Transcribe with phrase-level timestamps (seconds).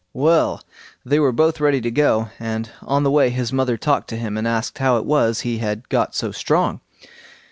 [0.15, 0.63] Well!
[1.05, 4.35] they were both ready to go, and on the way his mother talked to him,
[4.35, 6.81] and asked, "How it was he had got so strong?"